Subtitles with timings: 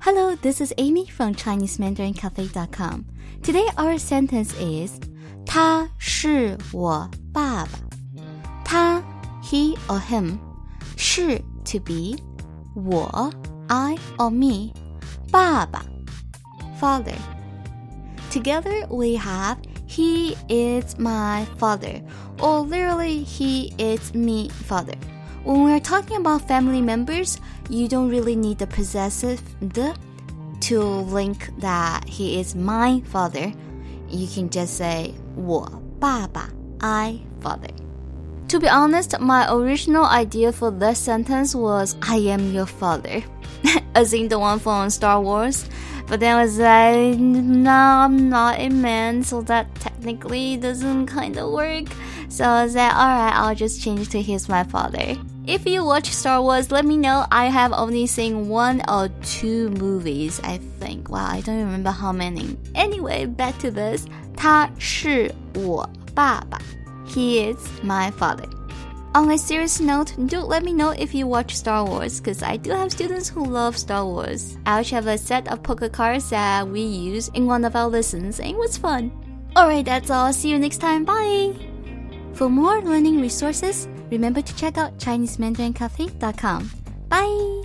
[0.00, 3.06] Hello, this is Amy from ChineseMandarinCafe.com.
[3.42, 5.00] Today our sentence is
[5.46, 7.70] 他是我爸爸。
[8.64, 9.02] 他
[9.42, 10.38] he or him
[10.96, 12.18] 是 to be
[12.74, 13.32] 我
[13.68, 14.72] I or me
[15.30, 15.84] 爸爸
[16.80, 17.16] father.
[18.30, 19.56] Together we have
[19.86, 22.02] he is my father
[22.38, 24.96] or literally he is me father.
[25.44, 27.38] When we're talking about family members,
[27.69, 29.93] you don't really need 的 possessive the
[30.59, 33.53] to link that he is my father.
[34.09, 37.69] You can just say 我爸爸 I father.
[38.49, 43.23] To be honest, my original idea for this sentence was I am your father,
[43.93, 45.65] as in the one from Star Wars.
[46.07, 51.37] But then I was like, no, I'm not a man, so that technically doesn't kind
[51.37, 51.85] of work.
[52.29, 55.15] So I was like, alright, I'll just change to he's my father.
[55.48, 57.26] If you watch Star Wars, let me know.
[57.30, 61.10] I have only seen one or two movies, I think.
[61.10, 62.56] Wow, I don't remember how many.
[62.74, 64.06] Anyway, back to this.
[64.36, 66.58] 他是我爸爸.
[67.06, 68.48] He is my father.
[69.14, 72.56] On a serious note, do let me know if you watch Star Wars, because I
[72.56, 74.56] do have students who love Star Wars.
[74.66, 77.88] I actually have a set of poker cards that we use in one of our
[77.88, 79.12] lessons, and it was fun.
[79.56, 80.32] Alright, that's all.
[80.32, 81.04] See you next time.
[81.04, 81.67] Bye!
[82.39, 86.71] For more learning resources, remember to check out ChineseMandarinCafe.com.
[87.09, 87.63] Bye!